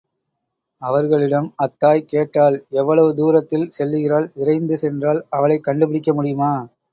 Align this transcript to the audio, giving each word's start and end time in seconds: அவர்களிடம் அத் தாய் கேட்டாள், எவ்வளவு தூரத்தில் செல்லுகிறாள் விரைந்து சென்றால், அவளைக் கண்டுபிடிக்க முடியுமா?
அவர்களிடம் 0.81 1.53
அத் 1.55 1.79
தாய் 1.79 2.05
கேட்டாள், 2.05 2.57
எவ்வளவு 2.71 3.15
தூரத்தில் 3.15 3.69
செல்லுகிறாள் 3.77 4.27
விரைந்து 4.33 4.77
சென்றால், 4.77 5.25
அவளைக் 5.31 5.63
கண்டுபிடிக்க 5.63 6.13
முடியுமா? 6.13 6.51